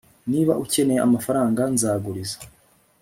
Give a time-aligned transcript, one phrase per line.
[0.31, 2.37] niba ukeneye amafaranga, nzaguriza